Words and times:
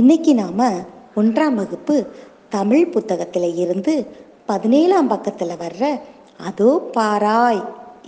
இன்னைக்கு 0.00 0.34
நாம் 0.34 0.58
ஒன்றாம் 1.16 1.54
வகுப்பு 1.58 1.94
தமிழ் 2.48 2.88
புத்தகத்தில் 2.94 3.54
இருந்து 3.56 3.92
பதினேழாம் 4.46 5.06
பக்கத்தில் 5.06 5.52
வர்ற 5.62 5.84
அதோ 6.48 6.70
பாராய் 6.96 7.62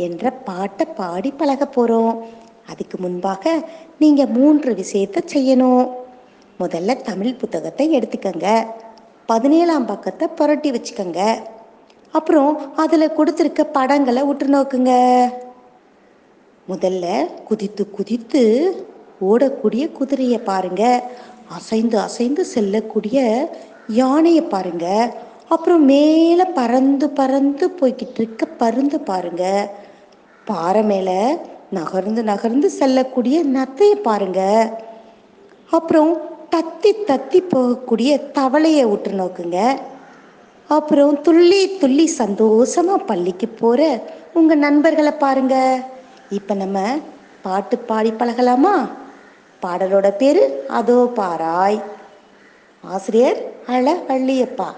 என்ற 0.07 0.31
பாட்டை 0.31 0.87
பாடி 0.87 1.31
பழக 1.31 1.67
போகிறோம் 1.67 2.19
அதுக்கு 2.71 2.99
முன்பாக 2.99 3.55
நீங்கள் 3.99 4.27
மூன்று 4.27 4.75
விஷயத்தை 4.75 5.23
செய்யணும். 5.35 5.87
முதல்ல 6.61 6.97
தமிழ் 7.03 7.35
புத்தகத்தை 7.35 7.87
எடுத்துக்கங்க. 7.99 8.67
பதினேழாம் 9.27 9.87
பக்கத்தை 9.87 10.29
புரட்டி 10.29 10.71
வச்சுக்கோங்க. 10.71 11.23
அப்புறம் 12.13 12.77
அதில் 12.77 13.17
கொடுத்துருக்க 13.19 13.65
படங்களை 13.79 14.23
உற்று 14.23 14.49
நோக்குங்க. 14.49 14.93
முதல்ல 16.69 17.07
குதித்து 17.45 17.91
குதித்து 17.91 18.43
ஓடக்கூடிய 19.31 19.93
குதிரையை 19.93 20.39
பாருங்க. 20.39 20.85
அசைந்து 21.49 21.99
அசைந்து 21.99 22.45
செல்லக்கூடிய 22.45 23.19
யானையை 23.89 24.43
பாருங்க. 24.43 25.15
அப்புறம் 25.49 25.85
மேலே 25.85 26.45
பறந்து 26.45 27.11
பறந்து 27.11 27.75
போய்கிட்டு 27.81 28.19
இருக்க 28.19 28.47
பருந்து 28.47 29.01
பாருங்க. 29.01 29.71
பாறை 30.45 30.83
மேலே 30.83 31.39
நகர்ந்து 31.71 32.25
நகர்ந்து 32.25 32.71
செல்லக்கூடிய 32.71 33.45
நத்தையை 33.45 33.97
பாருங்க. 34.03 34.71
அப்புறம் 35.71 36.17
தத்தி 36.51 36.91
தத்தி 37.07 37.43
போகக்கூடிய 37.55 38.21
தவளையை 38.35 38.91
விட்டு 38.91 39.11
நோக்குங்க. 39.11 39.81
அப்புறம் 40.69 41.21
துள்ளி 41.21 41.79
துள்ளி 41.79 42.07
சந்தோஷமாக 42.07 43.05
பள்ளிக்கு 43.05 43.49
போகிற 43.49 44.03
உங்கள் 44.35 44.59
நண்பர்களை 44.59 45.13
பாருங்க. 45.13 45.85
இப்போ 46.31 46.55
நம்ம 46.55 46.79
பாட்டு 47.43 47.79
பாடி 47.79 48.11
பழகலாமா? 48.11 48.89
பாடலோட 49.63 50.17
பேரு 50.17 50.65
அதோ 50.69 51.13
பாராய். 51.17 51.83
ஆசிரியர் 52.81 53.41
அழ 53.67 53.95
வள்ளியப்பா. 54.09 54.69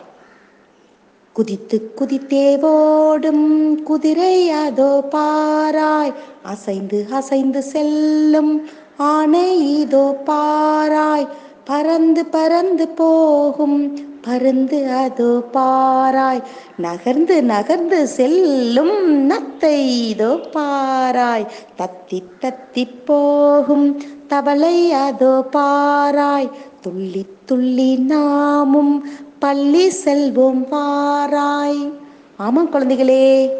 குதித்து 1.33 1.92
குதித்தே 1.95 2.59
ஓடும் 2.61 3.83
குதிரை 3.83 4.51
அதோ 4.51 5.05
பாராய். 5.11 6.14
அசைந்து 6.42 7.06
அசைந்து 7.12 7.62
செல்லும் 7.62 8.69
ஆனை 8.97 9.81
இதோ 9.81 10.17
பாராய். 10.27 11.28
பறந்து 11.64 12.27
பறந்து 12.27 12.89
போகும். 12.89 14.08
பருந்து 14.22 14.92
அது 14.92 15.44
பாராய். 15.53 16.42
நகர்ந்து 16.77 17.42
நகர்ந்து 17.42 18.06
செல்லும் 18.06 19.28
நத்தை 19.30 19.77
இதோ 20.08 20.41
பாராய். 20.56 21.47
தத்தி 21.78 22.22
தத்தி 22.41 23.05
போகும். 23.05 24.02
தவளை 24.27 24.92
அதோ 24.92 25.44
பாராய். 25.52 26.50
துள்ளி 26.80 27.27
துள்ளி 27.44 27.97
நாமும் 27.97 29.08
பள்ளி 29.39 29.92
செல்வோம் 30.05 30.62
பாராய் 30.70 31.92
ஆமாம் 32.36 32.72
குழந்தைகளே. 32.72 33.50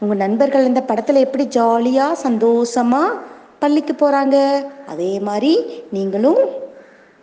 உங்கள் 0.00 0.16
நண்பர்கள் 0.16 0.64
இந்த 0.64 0.80
படத்தில் 0.80 1.16
எப்படி 1.16 1.46
ஜாலியாக 1.46 2.14
சந்தோஷமாக 2.14 3.16
பள்ளிக்கு 3.58 3.92
போகிறாங்க 3.92 4.36
அதே 4.88 5.20
மாதிரி 5.20 5.64
நீங்களும் 5.90 6.40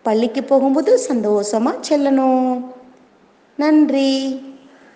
பள்ளிக்கு 0.07 0.43
போகும்போது 0.43 0.91
சந்தோஷமாக 0.97 1.83
செல்லணும். 1.89 2.65
நன்றி. 3.57 4.11